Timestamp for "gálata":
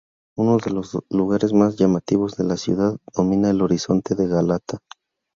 4.27-4.79